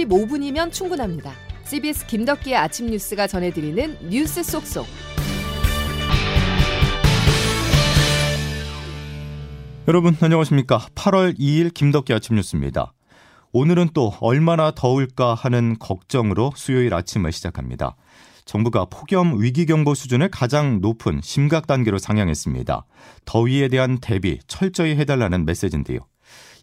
45분이면 0.00 0.72
충분합니다. 0.72 1.32
CBS 1.64 2.06
김덕기의 2.06 2.56
아침 2.56 2.86
뉴스가 2.86 3.26
전해드리는 3.26 4.08
뉴스 4.08 4.42
속속. 4.42 4.86
여러분 9.88 10.16
안녕하십니까? 10.20 10.78
8월 10.94 11.38
2일 11.38 11.74
김덕기 11.74 12.12
아침 12.12 12.36
뉴스입니다. 12.36 12.92
오늘은 13.52 13.90
또 13.92 14.14
얼마나 14.20 14.70
더울까 14.70 15.34
하는 15.34 15.76
걱정으로 15.78 16.52
수요일 16.54 16.94
아침을 16.94 17.32
시작합니다. 17.32 17.96
정부가 18.44 18.86
폭염 18.86 19.40
위기경보 19.40 19.94
수준을 19.94 20.30
가장 20.30 20.80
높은 20.80 21.20
심각 21.22 21.66
단계로 21.66 21.98
상향했습니다. 21.98 22.84
더위에 23.24 23.68
대한 23.68 23.98
대비 23.98 24.38
철저히 24.46 24.96
해달라는 24.96 25.44
메시지인데요. 25.44 26.00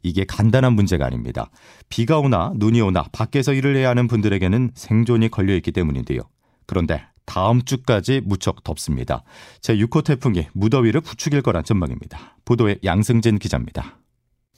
이게 0.03 0.25
간단한 0.25 0.73
문제가 0.73 1.05
아닙니다. 1.05 1.49
비가 1.89 2.19
오나 2.19 2.51
눈이 2.55 2.81
오나 2.81 3.03
밖에서 3.11 3.53
일을 3.53 3.75
해야 3.75 3.89
하는 3.89 4.07
분들에게는 4.07 4.71
생존이 4.75 5.29
걸려 5.29 5.55
있기 5.55 5.71
때문인데요. 5.71 6.21
그런데 6.65 7.03
다음 7.25 7.61
주까지 7.63 8.21
무척 8.23 8.63
덥습니다. 8.63 9.23
제6호 9.61 10.03
태풍이 10.03 10.47
무더위를 10.53 11.01
부추길 11.01 11.41
거란 11.41 11.63
전망입니다. 11.63 12.37
보도에 12.45 12.77
양승진 12.83 13.37
기자입니다. 13.37 13.99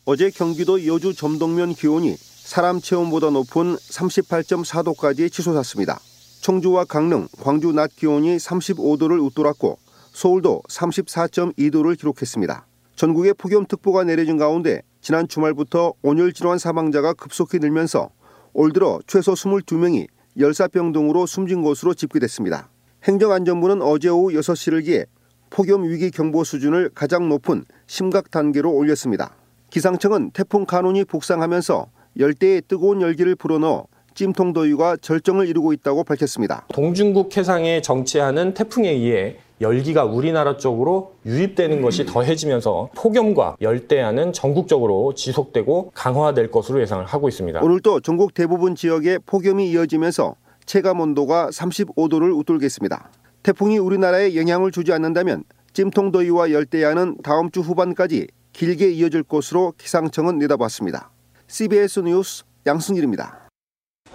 어제 0.06 0.30
경기도 0.30 0.86
여주 0.86 1.14
점동면 1.14 1.74
기온이 1.74 2.16
사람 2.18 2.80
체온보다 2.80 3.32
높은 3.32 3.76
38.4도까지 3.76 5.32
치솟았습니다. 5.32 6.00
청주와 6.42 6.86
강릉, 6.86 7.28
광주 7.42 7.72
낮 7.72 7.96
기온이 7.96 8.38
35도를 8.38 9.24
웃돌았고 9.24 9.78
서울도 10.14 10.64
34.2도를 10.68 11.98
기록했습니다. 11.98 12.66
전국에 12.96 13.34
폭염특보가 13.34 14.04
내려진 14.04 14.38
가운데 14.38 14.82
지난 15.02 15.28
주말부터 15.28 15.94
온열 16.02 16.34
질환 16.34 16.58
사망자가 16.58 17.14
급속히 17.14 17.60
늘면서 17.60 18.10
올 18.54 18.74
들어 18.74 19.00
최소 19.08 19.34
22명이 19.34 20.08
열사병 20.38 20.92
등으로 20.92 21.26
숨진 21.26 21.64
것으로 21.64 21.94
집계됐습니다. 21.94 22.70
행정안전부는 23.04 23.82
어제 23.82 24.10
오후 24.10 24.32
6시를 24.34 24.84
기해 24.84 25.06
폭염 25.50 25.84
위기 25.84 26.12
경보 26.12 26.44
수준을 26.44 26.92
가장 26.94 27.30
높은 27.30 27.64
심각 27.88 28.30
단계로 28.30 28.72
올렸습니다. 28.72 29.36
기상청은 29.70 30.32
태풍 30.32 30.66
카눈이 30.66 31.06
북상하면서 31.06 31.88
열대의 32.18 32.64
뜨거운 32.68 33.02
열기를 33.02 33.36
불어넣어 33.36 33.88
찜통 34.14 34.54
더위가 34.54 34.98
절정을 34.98 35.48
이루고 35.48 35.72
있다고 35.74 36.04
밝혔습니다. 36.04 36.68
동중국 36.74 37.36
해상에 37.38 37.82
정치하는 37.82 38.54
태풍에 38.54 38.90
의해 38.90 39.38
열기가 39.62 40.06
우리나라 40.06 40.58
쪽으로 40.58 41.16
유입되는 41.26 41.82
것이 41.82 42.06
더해지면서 42.06 42.90
폭염과 42.96 43.58
열대야는 43.62 44.34
전국적으로 44.34 45.14
지속되고 45.14 45.92
강화될 45.94 46.52
것으로 46.52 46.82
예상을 46.82 47.04
하고 47.06 47.28
있습니다. 47.28 47.62
오늘도 47.62 48.02
전국 48.02 48.34
대부분 48.34 48.76
지역에 48.76 49.18
폭염이 49.26 49.70
이어지면서 49.72 50.36
체감 50.66 51.02
온도가 51.02 51.50
35도를 51.50 52.38
웃돌겠습니다. 52.38 53.10
태풍이 53.44 53.78
우리나라에 53.78 54.36
영향을 54.36 54.72
주지 54.72 54.94
않는다면 54.94 55.44
찜통더위와 55.74 56.52
열대야는 56.52 57.18
다음 57.24 57.52
주 57.52 57.62
후반까지 57.62 58.28
길게 58.54 58.92
이어질 58.92 59.24
것으로 59.24 59.74
기상청은 59.78 60.38
내다봤습니다. 60.40 61.12
CBS 61.48 62.02
뉴스 62.02 62.44
양승길입니다. 62.66 63.50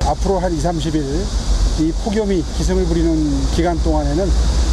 앞으로 0.07 0.39
한 0.39 0.53
2, 0.53 0.57
30일 0.57 1.01
이 1.81 1.93
폭염이 2.05 2.37
기승을 2.57 2.85
부리는 2.85 3.15
기간 3.55 3.77
동안에는 3.79 4.27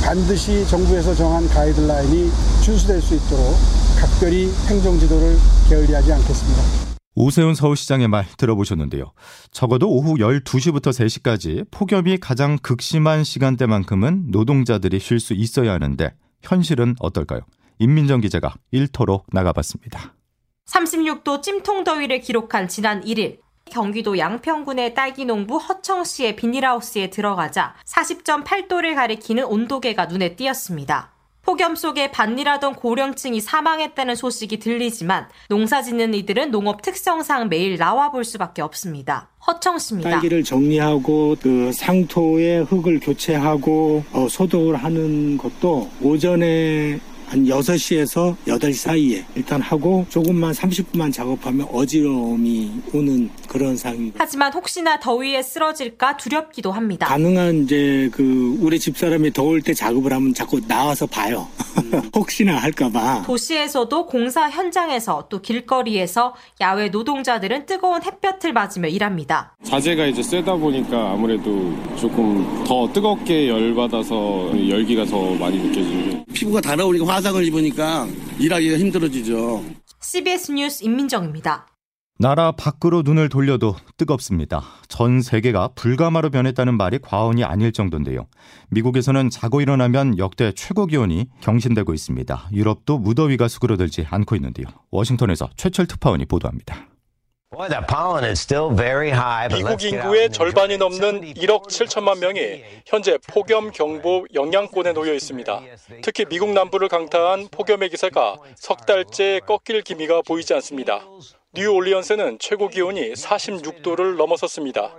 반드시 0.04 0.68
정부에서 0.68 1.14
정한 1.14 1.48
가이드라인이 1.48 2.30
준수될 2.64 3.02
수 3.02 3.16
있도록 3.16 3.56
각별히 4.00 4.50
행정지도를 4.68 5.38
게을리하지 5.70 6.14
않겠습니다. 6.14 6.92
오세훈 7.14 7.54
서울시장의 7.54 8.08
말 8.08 8.26
들어보셨는데요. 8.38 9.12
적어도 9.52 9.90
오후 9.90 10.16
12시부터 10.16 10.90
3시까지 10.90 11.66
폭염이 11.70 12.18
가장 12.18 12.58
극심한 12.58 13.24
시간대만큼은 13.24 14.32
노동자들이 14.32 15.00
쉴 15.00 15.20
수 15.20 15.34
있어야 15.34 15.74
하는데 15.74 16.14
현실은 16.42 16.96
어떨까요? 17.00 17.42
임민정 17.80 18.22
기자가 18.22 18.56
일터로 18.72 19.24
나가봤습니다. 19.32 20.16
36도 20.68 21.42
찜통 21.42 21.84
더위를 21.84 22.22
기록한 22.22 22.68
지난 22.68 23.02
1일 23.02 23.40
경기도 23.72 24.20
양평군의 24.20 24.94
딸기 24.94 25.26
농부 25.26 25.58
허청 25.58 26.04
씨의 26.04 26.36
비닐하우스에 26.36 27.10
들어가자 27.10 27.74
40.8도를 27.86 28.94
가리키는 28.94 29.46
온도계가 29.46 30.06
눈에 30.06 30.36
띄었습니다. 30.36 31.12
폭염 31.44 31.76
속에 31.76 32.12
밭일하던 32.12 32.76
고령층이 32.76 33.42
사망했다는 33.42 34.16
소식이 34.16 34.60
들리지만 34.60 35.28
농사 35.50 35.82
짓는 35.82 36.14
이들은 36.14 36.52
농업 36.52 36.84
특성상 36.84 37.50
매일 37.50 37.78
나와 37.78 38.12
볼 38.12 38.24
수밖에 38.24 38.62
없습니다. 38.62 39.30
허청 39.48 39.80
씨입니다. 39.80 40.12
딸기를 40.12 40.44
정리하고 40.44 41.36
그 41.42 41.72
상토에 41.74 42.60
흙을 42.60 43.00
교체하고 43.00 44.04
어, 44.14 44.28
소독을 44.30 44.76
하는 44.76 45.38
것도 45.38 45.90
오전에 46.02 47.00
한 47.32 47.46
6시에서 47.46 48.36
8시 48.46 48.74
사이에 48.74 49.26
일단 49.36 49.62
하고 49.62 50.06
조금만 50.10 50.52
30분만 50.52 51.14
작업하면 51.14 51.66
어지러움이 51.72 52.72
오는 52.94 53.30
그런 53.48 53.78
상황입니다. 53.78 54.18
하지만 54.20 54.52
혹시나 54.52 55.00
더위에 55.00 55.42
쓰러질까 55.42 56.18
두렵기도 56.18 56.74
합니다. 56.74 57.08
가능한 57.08 57.64
이제 57.64 58.10
그 58.12 58.58
우리 58.60 58.78
집사람이 58.78 59.32
더울 59.32 59.62
때 59.62 59.74
작업을 59.74 60.12
하면 60.12 60.34
자꾸 60.34 60.60
나와서 60.68 61.06
봐요. 61.06 61.48
혹시나 62.14 62.58
할까봐. 62.58 63.24
도시에서도 63.26 64.08
공사 64.08 64.50
현장에서 64.50 65.28
또 65.30 65.42
길거리에서 65.42 66.36
야외 66.60 66.90
노동자들은 66.90 67.66
뜨거운 67.66 68.04
햇볕을 68.04 68.52
맞으며 68.52 68.90
일합니다. 68.90 69.56
자재가 69.64 70.06
이제 70.08 70.22
세다 70.22 70.56
보니까 70.56 71.12
아무래도 71.12 71.74
조금 71.98 72.66
더 72.66 72.92
뜨겁게 72.92 73.48
열받아서 73.48 74.52
열기가 74.70 75.06
더 75.06 75.34
많이 75.36 75.58
느껴지고 75.60 76.26
피부가 76.42 76.60
달아오니까 76.60 77.06
화상을 77.06 77.44
입으니까 77.46 78.08
일하기가 78.40 78.80
힘들어지죠. 78.80 79.64
CBS 80.00 80.52
뉴스 80.54 80.84
임민정입니다. 80.84 81.68
나라 82.18 82.52
밖으로 82.52 83.04
눈을 83.04 83.30
돌려도 83.30 83.76
뜨겁습니다. 83.98 84.64
전 84.88 85.22
세계가 85.22 85.70
불가마로 85.76 86.32
변했다는 86.32 86.78
말이 86.78 86.98
과언이 87.00 87.44
아닐 87.44 87.72
정도인데요. 87.72 88.26
미국에서는 88.70 89.30
자고 89.30 89.62
일어나면 89.62 90.18
역대 90.18 90.52
최고 90.54 90.88
기온이 90.88 91.28
경신되고 91.42 91.94
있습니다. 91.94 92.50
유럽도 92.54 92.98
무더위가 92.98 93.48
수그러들지 93.48 94.08
않고 94.10 94.36
있는데요. 94.36 94.66
워싱턴에서 94.90 95.50
최철 95.58 95.86
특파원이 95.86 96.26
보도합니다. 96.26 96.91
미국 99.58 99.84
인구의 99.84 100.32
절반이 100.32 100.78
넘는 100.78 101.34
1억 101.34 101.68
7천만 101.68 102.18
명이 102.20 102.64
현재 102.86 103.18
폭염 103.28 103.72
경보 103.72 104.28
영향권에 104.34 104.94
놓여 104.94 105.14
있습니다. 105.14 105.62
특히 106.02 106.24
미국 106.24 106.52
남부를 106.52 106.88
강타한 106.88 107.50
폭염의 107.52 107.90
기세가 107.90 108.38
석 108.56 108.86
달째 108.86 109.42
꺾일 109.46 109.82
기미가 109.82 110.22
보이지 110.26 110.54
않습니다. 110.54 111.02
뉴올리언스는 111.54 112.40
최고 112.40 112.70
기온이 112.70 113.12
46도를 113.12 114.16
넘어섰습니다. 114.16 114.96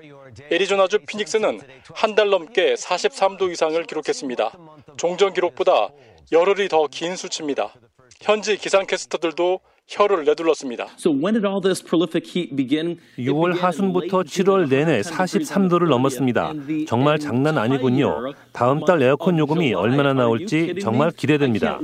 애리조나주 0.51 0.99
피닉스는 1.07 1.59
한 1.95 2.15
달 2.15 2.29
넘게 2.29 2.75
43도 2.75 3.51
이상을 3.51 3.83
기록했습니다. 3.85 4.53
종전 4.99 5.33
기록보다 5.33 5.89
열흘이 6.31 6.69
더 6.69 6.87
긴 6.89 7.17
수치입니다. 7.17 7.73
현지 8.21 8.59
기상캐스터들도 8.59 9.61
혀를 9.89 10.25
내둘렀습니다. 10.25 10.89
6월 13.19 13.59
하순부터 13.59 14.23
7월 14.23 14.69
내내 14.69 15.01
43도를 15.03 15.89
넘었습니다. 15.89 16.53
정말 16.87 17.19
장난 17.19 17.59
아니군요. 17.59 18.33
다음 18.53 18.85
달 18.85 19.03
에어컨 19.03 19.39
요금이 19.39 19.75
얼마나 19.75 20.13
나올지 20.15 20.75
정말 20.81 21.11
기대됩니다. 21.11 21.79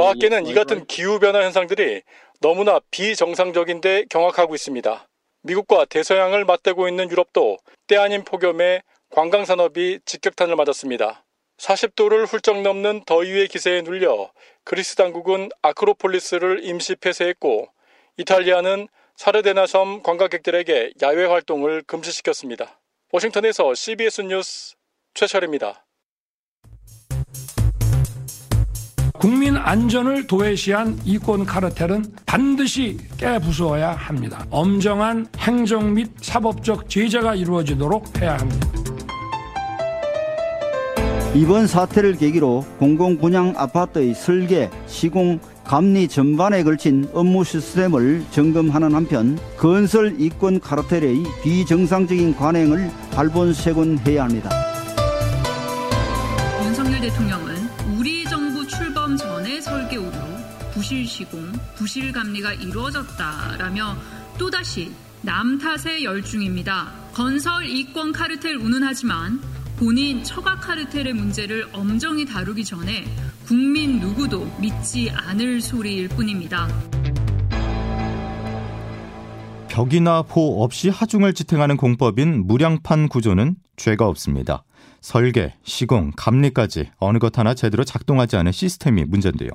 과학계는 0.00 0.46
이 0.46 0.54
같은 0.54 0.84
기후변화 0.86 1.42
현상들이 1.42 2.02
너무나 2.40 2.78
비정상적인데 2.90 4.04
경악하고 4.08 4.54
있습니다. 4.54 5.08
미국과 5.42 5.86
대서양을 5.86 6.44
맞대고 6.44 6.88
있는 6.88 7.10
유럽도 7.10 7.56
때 7.88 7.96
아닌 7.96 8.22
폭염에 8.24 8.82
관광산업이 9.10 10.00
직격탄을 10.04 10.54
맞았습니다. 10.56 11.24
40도를 11.58 12.26
훌쩍 12.26 12.62
넘는 12.62 13.02
더위의 13.04 13.48
기세에 13.48 13.82
눌려 13.82 14.30
그리스 14.64 14.94
당국은 14.96 15.50
아크로폴리스를 15.62 16.64
임시 16.64 16.94
폐쇄했고 16.94 17.68
이탈리아는 18.16 18.88
사르데나 19.16 19.66
섬 19.66 20.02
관광객들에게 20.02 20.92
야외 21.02 21.24
활동을 21.24 21.82
금지시켰습니다. 21.82 22.80
워싱턴에서 23.12 23.74
CBS 23.74 24.22
뉴스 24.22 24.76
최철입니다. 25.14 25.84
국민 29.14 29.56
안전을 29.56 30.28
도외시한 30.28 31.00
이권 31.04 31.44
카르텔은 31.44 32.04
반드시 32.24 32.98
깨부숴야 33.16 33.96
합니다. 33.96 34.46
엄정한 34.50 35.26
행정 35.38 35.94
및 35.94 36.08
사법적 36.20 36.88
제재가 36.88 37.34
이루어지도록 37.34 38.20
해야 38.20 38.36
합니다. 38.36 38.87
이번 41.34 41.66
사태를 41.66 42.16
계기로 42.16 42.64
공공분양 42.78 43.54
아파트의 43.56 44.14
설계, 44.14 44.70
시공, 44.86 45.38
감리 45.62 46.08
전반에 46.08 46.62
걸친 46.62 47.08
업무 47.12 47.44
시스템을 47.44 48.24
점검하는 48.30 48.94
한편 48.94 49.38
건설 49.58 50.18
이권 50.18 50.60
카르텔의 50.60 51.22
비정상적인 51.42 52.34
관행을 52.36 52.90
발본색원해야 53.12 54.24
합니다. 54.24 54.50
윤석열 56.64 57.00
대통령은 57.02 57.54
우리 57.98 58.24
정부 58.24 58.66
출범 58.66 59.16
전에 59.16 59.60
설계 59.60 59.98
오류, 59.98 60.10
부실 60.72 61.06
시공, 61.06 61.52
부실 61.76 62.10
감리가 62.10 62.54
이루어졌다라며 62.54 63.96
또다시 64.38 64.90
남 65.20 65.58
탓에 65.58 66.02
열중입니다. 66.02 66.90
건설 67.12 67.66
이권 67.66 68.12
카르텔 68.12 68.56
운운하지만 68.56 69.40
본인 69.78 70.24
처가 70.24 70.56
카르텔의 70.56 71.12
문제를 71.12 71.68
엄정히 71.72 72.26
다루기 72.26 72.64
전에 72.64 73.04
국민 73.46 74.00
누구도 74.00 74.44
믿지 74.60 75.08
않을 75.08 75.60
소리일 75.60 76.08
뿐입니다. 76.08 76.66
벽이나 79.68 80.22
포 80.22 80.64
없이 80.64 80.88
하중을 80.88 81.32
지탱하는 81.32 81.76
공법인 81.76 82.44
무량판 82.48 83.08
구조는 83.08 83.54
죄가 83.76 84.08
없습니다. 84.08 84.64
설계, 85.00 85.54
시공, 85.62 86.10
감리까지 86.16 86.90
어느 86.98 87.18
것 87.18 87.38
하나 87.38 87.54
제대로 87.54 87.84
작동하지 87.84 88.36
않은 88.36 88.50
시스템이 88.50 89.04
문제인데요. 89.04 89.50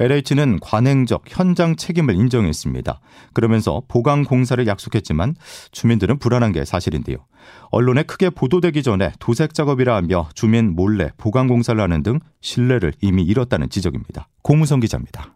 LH는 0.00 0.60
관행적 0.60 1.24
현장 1.26 1.76
책임을 1.76 2.14
인정했습니다. 2.14 3.00
그러면서 3.32 3.82
보강 3.88 4.24
공사를 4.24 4.64
약속했지만 4.66 5.34
주민들은 5.72 6.18
불안한 6.18 6.52
게 6.52 6.64
사실인데요. 6.64 7.18
언론에 7.70 8.02
크게 8.02 8.30
보도되기 8.30 8.82
전에 8.82 9.12
도색 9.18 9.54
작업이라 9.54 9.96
하며 9.96 10.28
주민 10.34 10.74
몰래 10.74 11.10
보강 11.16 11.48
공사를 11.48 11.80
하는 11.80 12.02
등 12.02 12.20
신뢰를 12.40 12.92
이미 13.00 13.22
잃었다는 13.24 13.70
지적입니다. 13.70 14.28
고무성 14.42 14.80
기자입니다. 14.80 15.34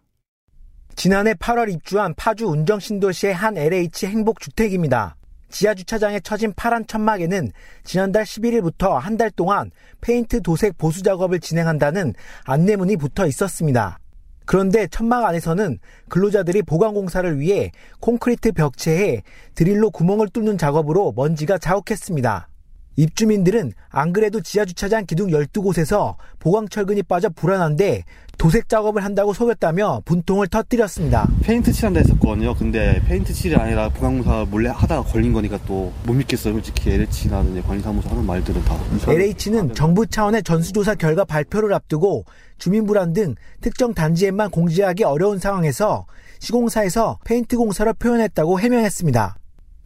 지난해 0.95 1.33
8월 1.33 1.73
입주한 1.73 2.13
파주 2.15 2.45
운정신도시의 2.45 3.33
한 3.33 3.57
LH 3.57 4.05
행복주택입니다. 4.07 5.15
지하 5.49 5.75
주차장에 5.75 6.19
처진 6.19 6.51
파란 6.55 6.85
천막에는 6.87 7.51
지난달 7.83 8.23
11일부터 8.23 8.93
한 8.99 9.17
달 9.17 9.29
동안 9.29 9.69
페인트 10.01 10.41
도색 10.41 10.77
보수 10.79 11.03
작업을 11.03 11.39
진행한다는 11.39 12.13
안내문이 12.45 12.97
붙어 12.97 13.27
있었습니다. 13.27 13.99
그런데 14.45 14.87
천막 14.87 15.23
안에서는 15.25 15.79
근로자들이 16.09 16.63
보강 16.63 16.93
공사를 16.93 17.39
위해 17.39 17.71
콘크리트 17.99 18.51
벽체에 18.51 19.23
드릴로 19.55 19.91
구멍을 19.91 20.29
뚫는 20.29 20.57
작업으로 20.57 21.13
먼지가 21.15 21.57
자욱했습니다. 21.57 22.49
입주민들은 22.95 23.73
안 23.89 24.13
그래도 24.13 24.41
지하주차장 24.41 25.05
기둥 25.05 25.29
12곳에서 25.29 26.15
보강철근이 26.39 27.03
빠져 27.03 27.29
불안한데 27.29 28.03
도색 28.37 28.67
작업을 28.67 29.03
한다고 29.03 29.33
속였다며 29.33 30.01
분통을 30.05 30.47
터뜨렸습니다. 30.47 31.27
페인트 31.43 31.71
칠한다 31.71 31.99
했었거든요. 31.99 32.55
근데 32.55 32.99
페인트 33.05 33.31
칠이 33.31 33.55
아니라 33.55 33.89
보강공사 33.89 34.45
몰래 34.49 34.69
하다가 34.69 35.03
걸린 35.03 35.33
거니까 35.33 35.57
또 35.65 35.91
못 36.05 36.13
믿겠어요. 36.13 36.53
솔직히 36.53 36.91
LH나 36.91 37.61
관리사무소 37.63 38.09
하는 38.09 38.25
말들은 38.25 38.63
다. 38.65 38.77
LH는 39.07 39.73
정부 39.75 40.05
차원의 40.07 40.43
전수조사 40.43 40.95
결과 40.95 41.23
발표를 41.25 41.73
앞두고 41.73 42.25
주민 42.57 42.85
불안 42.85 43.13
등 43.13 43.35
특정 43.61 43.93
단지에만 43.93 44.49
공지하기 44.49 45.03
어려운 45.03 45.39
상황에서 45.39 46.05
시공사에서 46.39 47.19
페인트 47.23 47.55
공사로 47.57 47.91
표현했다고 47.93 48.59
해명했습니다. 48.59 49.35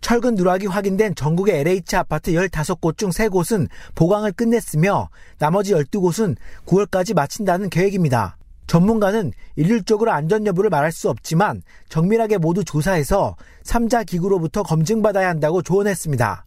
철근 0.01 0.35
누락이 0.35 0.67
확인된 0.67 1.15
전국의 1.15 1.59
LH 1.59 1.95
아파트 1.95 2.31
15곳 2.31 2.97
중 2.97 3.09
3곳은 3.09 3.67
보강을 3.95 4.31
끝냈으며 4.31 5.09
나머지 5.39 5.73
12곳은 5.73 6.35
9월까지 6.65 7.13
마친다는 7.13 7.69
계획입니다. 7.69 8.37
전문가는 8.67 9.31
일률적으로 9.55 10.11
안전 10.11 10.45
여부를 10.45 10.69
말할 10.69 10.91
수 10.91 11.09
없지만 11.09 11.61
정밀하게 11.89 12.37
모두 12.37 12.63
조사해서 12.63 13.35
3자 13.63 14.05
기구로부터 14.05 14.63
검증받아야 14.63 15.29
한다고 15.29 15.61
조언했습니다. 15.61 16.43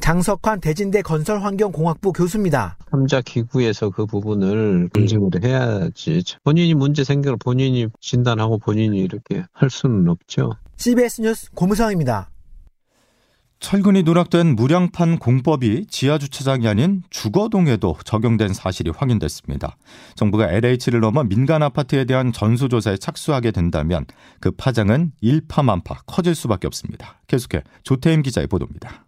장석환 0.00 0.60
대진대 0.60 1.02
건설환경공학부 1.02 2.12
교수입니다. 2.12 2.78
3자 2.92 3.24
기구에서 3.24 3.90
그 3.90 4.06
부분을 4.06 4.88
검증을 4.94 5.30
해야지. 5.42 6.22
본인이 6.44 6.74
문제 6.74 7.02
생겨서 7.02 7.36
본인이 7.36 7.88
진단하고 8.00 8.58
본인이 8.58 9.00
이렇게 9.00 9.42
할 9.52 9.68
수는 9.68 10.08
없죠. 10.08 10.52
CBS 10.76 11.22
뉴스 11.22 11.50
고무성입니다. 11.52 12.30
철근이 13.60 14.04
누락된 14.04 14.54
무량판 14.54 15.18
공법이 15.18 15.86
지하주차장이 15.86 16.68
아닌 16.68 17.02
주거동에도 17.10 17.96
적용된 18.04 18.54
사실이 18.54 18.90
확인됐습니다. 18.90 19.76
정부가 20.14 20.50
LH를 20.50 21.00
넘어 21.00 21.24
민간 21.24 21.62
아파트에 21.62 22.04
대한 22.04 22.32
전수조사에 22.32 22.98
착수하게 22.98 23.50
된다면 23.50 24.06
그 24.40 24.52
파장은 24.52 25.12
일파만파 25.20 26.02
커질 26.06 26.34
수밖에 26.34 26.66
없습니다. 26.68 27.20
계속해 27.26 27.64
조태임 27.82 28.22
기자의 28.22 28.46
보도입니다. 28.46 29.07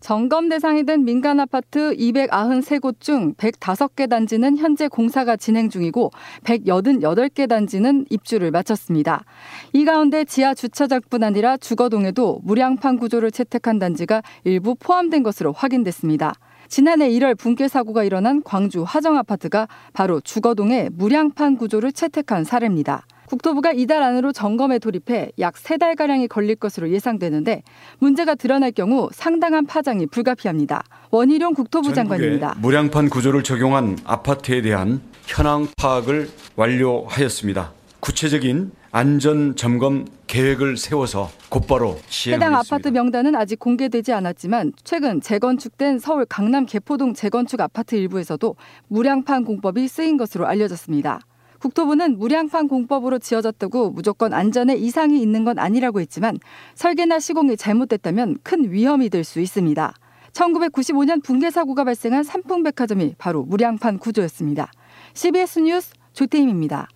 점검 0.00 0.48
대상이 0.48 0.84
된 0.84 1.04
민간 1.04 1.40
아파트 1.40 1.94
293곳 1.96 3.00
중 3.00 3.34
105개 3.34 4.08
단지는 4.08 4.56
현재 4.56 4.88
공사가 4.88 5.36
진행 5.36 5.68
중이고 5.68 6.10
188개 6.44 7.48
단지는 7.48 8.06
입주를 8.10 8.50
마쳤습니다. 8.50 9.24
이 9.72 9.84
가운데 9.84 10.24
지하 10.24 10.54
주차장뿐 10.54 11.24
아니라 11.24 11.56
주거동에도 11.56 12.40
무량판 12.44 12.98
구조를 12.98 13.30
채택한 13.30 13.78
단지가 13.78 14.22
일부 14.44 14.74
포함된 14.74 15.22
것으로 15.22 15.52
확인됐습니다. 15.52 16.34
지난해 16.68 17.08
1월 17.10 17.36
붕괴 17.36 17.66
사고가 17.66 18.04
일어난 18.04 18.42
광주 18.42 18.84
화정 18.86 19.16
아파트가 19.16 19.68
바로 19.94 20.20
주거동에 20.20 20.90
무량판 20.92 21.56
구조를 21.56 21.92
채택한 21.92 22.44
사례입니다. 22.44 23.06
국토부가 23.28 23.72
이달 23.72 24.02
안으로 24.02 24.32
점검에 24.32 24.78
돌입해 24.78 25.30
약 25.38 25.58
세 25.58 25.76
달가량이 25.76 26.28
걸릴 26.28 26.56
것으로 26.56 26.90
예상되는데 26.90 27.62
문제가 27.98 28.34
드러날 28.34 28.70
경우 28.72 29.10
상당한 29.12 29.66
파장이 29.66 30.06
불가피합니다. 30.06 30.82
원희룡 31.10 31.54
국토부 31.54 31.92
장관입니다. 31.92 32.54
무량판 32.58 33.10
구조를 33.10 33.42
적용한 33.42 33.98
아파트에 34.04 34.62
대한 34.62 35.00
현황 35.26 35.66
파악을 35.76 36.30
완료하였습니다. 36.56 37.72
구체적인 38.00 38.70
안전 38.92 39.56
점검 39.56 40.06
계획을 40.28 40.76
세워서 40.76 41.30
곧바로 41.50 41.98
시행하겠습니다. 42.08 42.32
해당 42.46 42.54
아파트 42.54 42.88
명단은 42.88 43.34
아직 43.34 43.58
공개되지 43.58 44.12
않았지만 44.12 44.72
최근 44.84 45.20
재건축된 45.20 45.98
서울 45.98 46.24
강남 46.24 46.64
개포동 46.64 47.12
재건축 47.14 47.60
아파트 47.60 47.96
일부에서도 47.96 48.56
무량판 48.88 49.44
공법이 49.44 49.88
쓰인 49.88 50.16
것으로 50.16 50.46
알려졌습니다. 50.46 51.20
국토부는 51.60 52.18
무량판 52.18 52.68
공법으로 52.68 53.18
지어졌다고 53.18 53.90
무조건 53.90 54.32
안전에 54.32 54.76
이상이 54.76 55.20
있는 55.20 55.44
건 55.44 55.58
아니라고 55.58 56.00
했지만 56.00 56.38
설계나 56.74 57.18
시공이 57.18 57.56
잘못됐다면 57.56 58.38
큰 58.42 58.70
위험이 58.70 59.08
될 59.10 59.24
수 59.24 59.40
있습니다. 59.40 59.92
1995년 60.32 61.22
붕괴 61.22 61.50
사고가 61.50 61.84
발생한 61.84 62.22
삼풍백화점이 62.22 63.16
바로 63.18 63.42
무량판 63.42 63.98
구조였습니다. 63.98 64.70
CBS 65.14 65.58
뉴스 65.60 65.92
조태임입니다. 66.12 66.88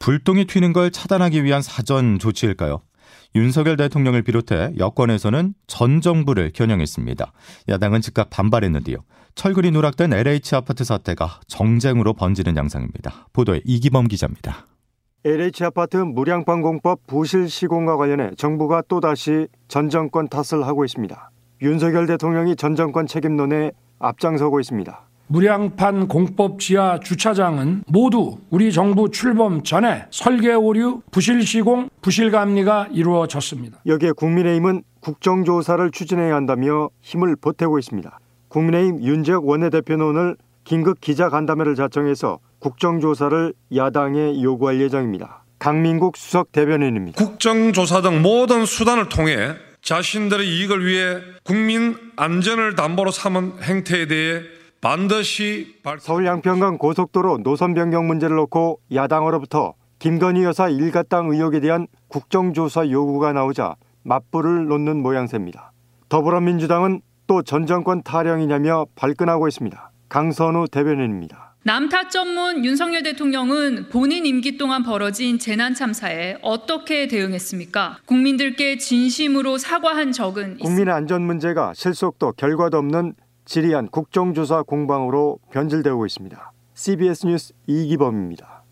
불똥이 0.00 0.46
튀는 0.46 0.72
걸 0.72 0.90
차단하기 0.90 1.44
위한 1.44 1.62
사전 1.62 2.18
조치일까요? 2.18 2.80
윤석열 3.36 3.76
대통령을 3.76 4.22
비롯해 4.22 4.72
여권에서는 4.78 5.54
전 5.66 6.00
정부를 6.00 6.50
겨냥했습니다. 6.52 7.32
야당은 7.68 8.00
즉각 8.00 8.30
반발했는데요. 8.30 8.98
철근이 9.34 9.70
누락된 9.72 10.12
LH 10.12 10.54
아파트 10.54 10.84
사태가 10.84 11.40
정쟁으로 11.46 12.12
번지는 12.14 12.56
양상입니다. 12.56 13.26
보도에 13.32 13.60
이기범 13.64 14.08
기자입니다. 14.08 14.66
LH 15.24 15.64
아파트 15.64 15.96
무량판 15.96 16.62
공법 16.62 17.06
부실 17.06 17.48
시공과 17.48 17.96
관련해 17.96 18.32
정부가 18.36 18.82
또다시 18.88 19.48
전 19.68 19.88
정권 19.90 20.28
탓을 20.28 20.66
하고 20.66 20.84
있습니다. 20.84 21.30
윤석열 21.62 22.06
대통령이 22.06 22.56
전 22.56 22.76
정권 22.76 23.06
책임론에 23.06 23.72
앞장서고 23.98 24.60
있습니다. 24.60 25.00
무량판 25.26 26.08
공법 26.08 26.60
지하 26.60 27.00
주차장은 27.00 27.84
모두 27.86 28.36
우리 28.50 28.70
정부 28.70 29.10
출범 29.10 29.62
전에 29.62 30.04
설계 30.10 30.52
오류, 30.52 31.00
부실 31.10 31.42
시공, 31.42 31.88
부실 32.02 32.30
감리가 32.30 32.88
이루어졌습니다. 32.92 33.78
여기에 33.86 34.12
국민의힘은 34.12 34.82
국정조사를 35.00 35.90
추진해야 35.90 36.34
한다며 36.34 36.90
힘을 37.00 37.36
보태고 37.36 37.78
있습니다. 37.78 38.18
국민의힘 38.54 39.02
윤재혁 39.02 39.48
원내대표는 39.48 40.06
오늘 40.06 40.36
긴급 40.62 41.00
기자 41.00 41.28
간담회를 41.28 41.74
자청해서 41.74 42.38
국정조사를 42.60 43.52
야당에 43.74 44.40
요구할 44.40 44.80
예정입니다. 44.80 45.42
강민국 45.58 46.16
수석 46.16 46.52
대변인입니다. 46.52 47.22
국정조사 47.22 48.02
등 48.02 48.22
모든 48.22 48.64
수단을 48.64 49.08
통해 49.08 49.56
자신들의 49.82 50.46
이익을 50.46 50.86
위해 50.86 51.20
국민 51.42 51.96
안전을 52.14 52.76
담보로 52.76 53.10
삼은 53.10 53.54
행태에 53.60 54.06
대해 54.06 54.42
반드시 54.80 55.74
서울 55.98 56.24
양평강 56.24 56.78
고속도로 56.78 57.38
노선 57.38 57.74
변경 57.74 58.06
문제를 58.06 58.36
놓고 58.36 58.78
야당으로부터 58.94 59.74
김건희 59.98 60.44
여사 60.44 60.68
일가땅 60.68 61.32
의혹에 61.32 61.58
대한 61.58 61.88
국정조사 62.06 62.88
요구가 62.90 63.32
나오자 63.32 63.74
맞불을 64.04 64.66
놓는 64.68 65.02
모양새입니다. 65.02 65.72
더불어민주당은 66.08 67.00
또 67.26 67.42
전 67.42 67.66
정권 67.66 68.02
타령이냐며 68.02 68.86
발끈하고 68.96 69.48
있습니다. 69.48 69.90
강선우 70.08 70.68
대변인입니다. 70.68 71.54
남탓 71.66 72.10
전문 72.10 72.62
윤석열 72.64 73.02
대통령은 73.02 73.88
본인 73.88 74.26
임기 74.26 74.58
동안 74.58 74.82
벌어진 74.82 75.38
재난 75.38 75.74
참사에 75.74 76.36
어떻게 76.42 77.08
대응했습니까? 77.08 78.00
국민들께 78.04 78.76
진심으로 78.76 79.56
사과한 79.56 80.12
적은 80.12 80.58
국민의 80.58 80.92
안전 80.92 81.22
문제가 81.22 81.72
실속도 81.74 82.32
결과도 82.32 82.76
없는 82.78 83.14
지리한 83.46 83.88
국정조사 83.88 84.62
공방으로 84.64 85.38
변질되고 85.52 86.04
있습니다. 86.04 86.52
CBS 86.74 87.26
뉴스 87.26 87.54
이기범입니다. 87.66 88.64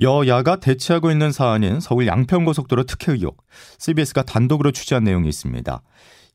여야가 0.00 0.56
대치하고 0.56 1.10
있는 1.10 1.32
사안인 1.32 1.80
서울 1.80 2.06
양평고속도로 2.06 2.84
특혜 2.84 3.12
의혹. 3.12 3.42
CBS가 3.78 4.22
단독으로 4.22 4.72
취재한 4.72 5.04
내용이 5.04 5.28
있습니다. 5.28 5.80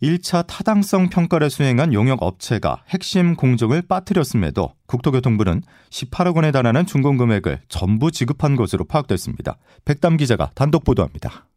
1차 0.02 0.46
타당성 0.46 1.10
평가를 1.10 1.50
수행한 1.50 1.92
용역 1.92 2.22
업체가 2.22 2.84
핵심 2.90 3.36
공정을 3.36 3.82
빠뜨렸음에도 3.82 4.72
국토교통부는 4.86 5.64
18억 5.90 6.36
원에 6.36 6.52
달하는 6.52 6.86
준공 6.86 7.18
금액을 7.18 7.62
전부 7.68 8.12
지급한 8.12 8.56
것으로 8.56 8.86
파악됐습니다. 8.86 9.58
백담 9.86 10.18
기자가 10.18 10.52
단독 10.54 10.84
보도합니다. 10.84 11.48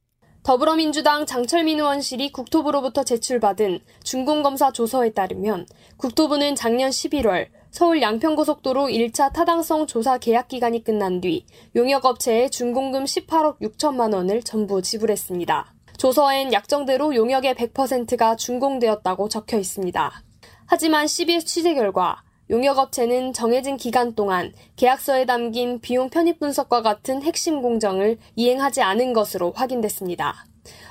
더불어민주당 0.43 1.27
장철민 1.27 1.81
의원실이 1.81 2.33
국토부로부터 2.33 3.05
제출받은 3.05 3.81
준공검사 4.05 4.73
조서에 4.73 5.13
따르면 5.13 5.67
국토부는 5.99 6.55
작년 6.55 6.89
11월 6.89 7.49
서울 7.71 8.01
양평고속도로 8.01 8.87
1차 8.87 9.35
타당성 9.35 9.87
조사 9.87 10.17
계약 10.17 10.49
기간이 10.49 10.83
끝난 10.83 11.21
뒤 11.21 11.45
용역업체에 11.77 12.49
준공금 12.49 13.05
18억 13.05 13.61
6천만 13.61 14.15
원을 14.15 14.43
전부 14.43 14.81
지불했습니다. 14.81 15.75
조서엔 16.01 16.55
약정대로 16.55 17.15
용역의 17.15 17.55
100%가 17.57 18.35
준공되었다고 18.35 19.29
적혀 19.29 19.59
있습니다. 19.59 20.23
하지만 20.65 21.07
CBS 21.07 21.45
취재 21.45 21.75
결과 21.75 22.23
용역업체는 22.49 23.35
정해진 23.35 23.77
기간 23.77 24.15
동안 24.15 24.55
계약서에 24.77 25.27
담긴 25.27 25.79
비용 25.79 26.09
편입 26.09 26.41
분석과 26.41 26.81
같은 26.81 27.23
핵심 27.23 27.61
공정을 27.61 28.17
이행하지 28.35 28.81
않은 28.81 29.13
것으로 29.13 29.53
확인됐습니다. 29.53 30.47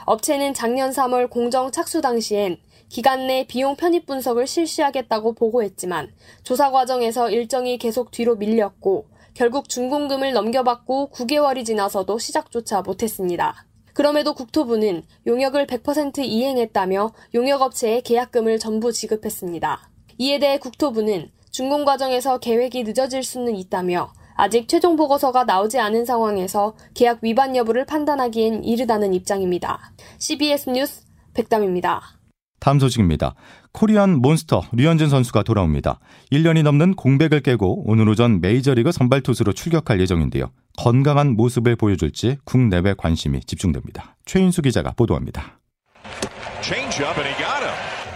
업체는 0.06 0.54
작년 0.54 0.92
3월 0.92 1.32
공정 1.32 1.72
착수 1.72 2.02
당시엔 2.02 2.58
기간 2.90 3.26
내 3.26 3.48
비용 3.48 3.76
편입 3.76 4.06
분석을 4.06 4.46
실시하겠다고 4.46 5.34
보고했지만 5.34 6.12
조사 6.44 6.70
과정에서 6.70 7.32
일정이 7.32 7.80
계속 7.80 8.12
뒤로 8.12 8.36
밀렸고 8.36 9.08
결국 9.34 9.70
준공금을 9.70 10.34
넘겨받고 10.34 11.10
9개월이 11.16 11.66
지나서도 11.66 12.20
시작조차 12.20 12.84
못했습니다. 12.84 13.66
그럼에도 13.94 14.34
국토부는 14.34 15.04
용역을 15.28 15.68
100% 15.68 16.20
이행했다며 16.20 17.12
용역업체에 17.34 18.02
계약금을 18.02 18.60
전부 18.60 18.92
지급했습니다. 18.92 19.90
이에 20.18 20.40
대해 20.40 20.58
국토부는 20.58 21.30
준공 21.52 21.86
과정에서 21.86 22.40
계획이 22.40 22.84
늦어질 22.84 23.24
수는 23.24 23.56
있다며 23.56 24.12
아직 24.36 24.70
최종 24.70 24.96
보고서가 24.96 25.44
나오지 25.44 25.80
않은 25.80 26.06
상황에서 26.06 26.76
계약 26.94 27.20
위반 27.22 27.56
여부를 27.56 27.86
판단하기엔 27.86 28.64
이르다는 28.64 29.14
입장입니다. 29.14 29.92
CBS 30.18 30.70
뉴스 30.70 31.04
백담입니다. 31.34 32.20
다음 32.60 32.80
소식입니다. 32.80 33.36
코리안 33.72 34.22
몬스터 34.22 34.64
류현진 34.72 35.10
선수가 35.10 35.44
돌아옵니다. 35.44 36.00
1년이 36.32 36.64
넘는 36.64 36.96
공백을 36.96 37.42
깨고 37.42 37.84
오늘 37.90 38.08
오전 38.10 38.42
메이저리그 38.42 38.92
선발 38.92 39.22
투수로 39.22 39.54
출격할 39.54 40.00
예정인데요. 40.02 40.52
건강한 40.82 41.36
모습을 41.36 41.76
보여줄지 41.76 42.38
국내외 42.46 42.94
관심이 42.98 43.42
집중됩니다. 43.42 44.16
최인수 44.24 44.62
기자가 44.62 44.94
보도합니다. 44.96 45.60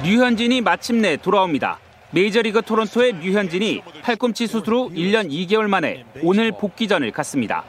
류현진이 0.02 0.62
마침내 0.62 1.18
돌아옵니다. 1.18 1.80
메이저리그 2.12 2.62
토론토의 2.62 3.20
류현진이 3.20 3.82
팔꿈치 4.02 4.48
수술 4.48 4.76
후 4.76 4.90
1년 4.92 5.30
2개월 5.30 5.68
만에 5.68 6.06
오늘 6.22 6.54
복귀전을 6.54 7.12
갖습니다. 7.12 7.66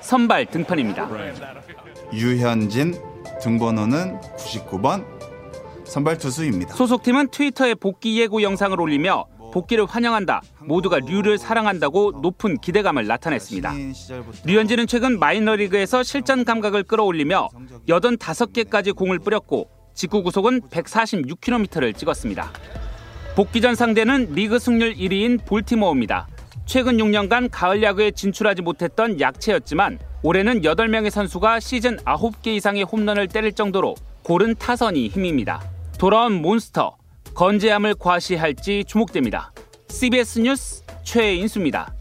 선발 0.00 0.46
등판입니다. 0.46 1.10
유현진 2.14 2.94
등번호는 3.42 4.18
99번 4.38 5.04
선발 5.84 6.16
투수입니다. 6.16 6.74
소속팀은 6.74 7.28
트위터에 7.28 7.74
복귀 7.74 8.18
예고 8.18 8.40
영상을 8.40 8.80
올리며 8.80 9.26
복귀를 9.58 9.86
환영한다. 9.86 10.40
모두가 10.60 11.00
류를 11.00 11.36
사랑한다고 11.36 12.20
높은 12.22 12.58
기대감을 12.58 13.08
나타냈습니다. 13.08 13.74
류현진은 14.44 14.86
최근 14.86 15.18
마이너리그에서 15.18 16.04
실전 16.04 16.44
감각을 16.44 16.84
끌어올리며 16.84 17.48
85개까지 17.88 18.94
공을 18.94 19.18
뿌렸고 19.18 19.68
직구 19.94 20.22
구속은 20.22 20.60
146km를 20.70 21.96
찍었습니다. 21.96 22.52
복귀 23.34 23.60
전 23.60 23.74
상대는 23.74 24.34
리그 24.34 24.60
승률 24.60 24.94
1위인 24.94 25.44
볼티모어입니다. 25.44 26.28
최근 26.66 26.98
6년간 26.98 27.48
가을 27.50 27.82
야구에 27.82 28.12
진출하지 28.12 28.62
못했던 28.62 29.18
약체였지만 29.18 29.98
올해는 30.22 30.62
8명의 30.62 31.10
선수가 31.10 31.58
시즌 31.58 31.96
9개 31.96 32.48
이상의 32.48 32.84
홈런을 32.84 33.26
때릴 33.26 33.52
정도로 33.54 33.96
고른 34.22 34.54
타선이 34.54 35.08
힘입니다. 35.08 35.62
돌아온 35.98 36.34
몬스터 36.42 36.97
건재함을 37.38 37.94
과시할지 37.94 38.82
주목됩니다. 38.84 39.52
CBS 39.90 40.40
뉴스 40.40 40.82
최인수입니다. 41.04 41.94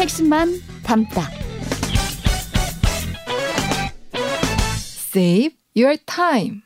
핵심만 0.00 0.48
담다. 0.82 1.28
Save 5.12 5.50
your 5.76 5.98
time. 6.06 6.62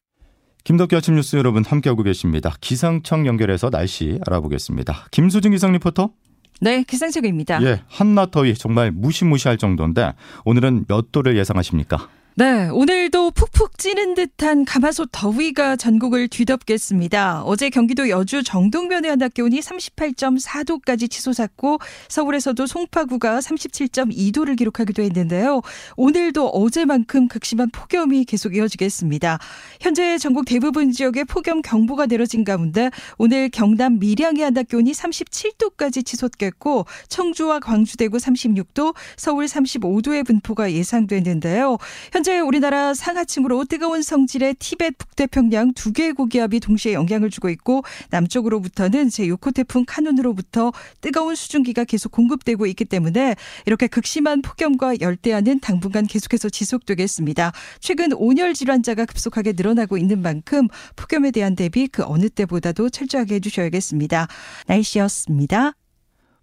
김덕기 0.63 0.95
아침 0.95 1.17
뉴스 1.17 1.35
여러분 1.35 1.65
함께하고 1.65 2.05
계십니다. 2.05 2.55
기상청 2.61 3.27
연결해서 3.27 3.71
날씨 3.71 4.21
알아보겠습니다. 4.25 5.09
김수진 5.11 5.51
기상 5.51 5.73
리포터. 5.73 6.13
네, 6.61 6.85
기상청입니다. 6.85 7.61
예, 7.65 7.83
한낮 7.89 8.31
더위 8.31 8.55
정말 8.55 8.93
무시무시할 8.93 9.59
정도인데 9.59 10.13
오늘은 10.45 10.85
몇 10.87 11.11
도를 11.11 11.37
예상하십니까? 11.37 12.09
네, 12.35 12.71
오늘도 12.71 13.33
푹푹 13.33 13.72
찌는 13.83 14.15
듯한 14.15 14.65
가마솥 14.65 15.09
더위가 15.11 15.75
전국을 15.75 16.29
뒤덮겠습니다. 16.29 17.43
어제 17.43 17.69
경기도 17.69 18.09
여주 18.11 18.45
정동면의 18.45 19.11
한낮 19.11 19.35
기온이 19.35 19.59
38.4도까지 19.59 21.11
치솟았고 21.11 21.81
서울에서도 22.07 22.65
송파구가 22.65 23.41
37.2도를 23.41 24.57
기록하기도 24.57 25.03
했는데요. 25.03 25.63
오늘도 25.97 26.51
어제만큼 26.51 27.27
극심한 27.27 27.71
폭염이 27.71 28.25
계속 28.25 28.55
이어지겠습니다. 28.55 29.41
현재 29.81 30.17
전국 30.17 30.45
대부분 30.45 30.93
지역에 30.93 31.25
폭염 31.25 31.61
경보가 31.61 32.07
내려진 32.07 32.45
가운데 32.45 32.89
오늘 33.19 33.49
경남 33.49 33.99
밀양의 33.99 34.45
한낮 34.45 34.69
기온이 34.69 34.93
37도까지 34.93 36.07
치솟겠고 36.07 36.87
청주와 37.09 37.59
광주 37.59 37.97
대구 37.97 38.19
36도, 38.19 38.95
서울 39.17 39.47
35도의 39.47 40.25
분포가 40.25 40.71
예상되는데요. 40.71 41.79
현재 42.13 42.39
우리나라 42.39 42.95
상하층으로 42.95 43.72
뜨거운 43.73 44.03
성질의 44.03 44.57
티벳 44.59 44.99
북태평양 44.99 45.73
두 45.73 45.95
개의 45.95 46.13
고기압이 46.13 46.61
동시에 46.61 46.93
영향을 46.93 47.31
주고 47.31 47.49
있고 47.49 47.83
남쪽으로부터는 48.11 49.09
제6호 49.09 49.55
태풍 49.55 49.87
카눈으로부터 49.87 50.73
뜨거운 51.01 51.35
수증기가 51.35 51.85
계속 51.85 52.13
공급되고 52.13 52.67
있기 52.67 52.85
때문에 52.85 53.35
이렇게 53.65 53.87
극심한 53.87 54.43
폭염과 54.43 55.01
열대야는 55.01 55.61
당분간 55.61 56.07
계속해서 56.07 56.51
지속되겠습니다. 56.51 57.53
최근 57.81 58.13
온열 58.13 58.53
질환자가 58.53 59.07
급속하게 59.07 59.55
늘어나고 59.57 59.97
있는 59.97 60.21
만큼 60.21 60.69
폭염에 60.97 61.31
대한 61.31 61.57
대비 61.57 61.89
그 61.89 62.05
어느 62.05 62.29
때보다도 62.29 62.91
철저하게 62.91 63.37
해주셔야겠습니다. 63.37 64.29
날씨였습니다. 64.67 65.73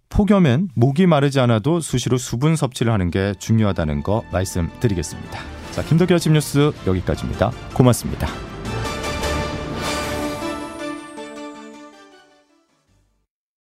폭염엔 0.08 0.70
목이 0.74 1.06
마르지 1.06 1.38
않아도 1.38 1.78
수시로 1.78 2.18
수분 2.18 2.56
섭취를 2.56 2.92
하는 2.92 3.12
게 3.12 3.34
중요하다는 3.38 4.02
거 4.02 4.24
말씀드리겠습니다. 4.32 5.59
자, 5.72 5.82
김덕기 5.82 6.12
아침 6.14 6.32
뉴스 6.32 6.72
여기까지입니다. 6.86 7.50
고맙습니다. 7.74 8.49